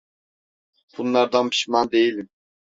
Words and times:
Bunlardan 0.97 1.49
pişman 1.49 1.91
değilim… 1.91 2.29